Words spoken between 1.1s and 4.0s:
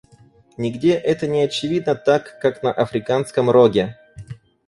не очевидно так, как на Африканском Роге.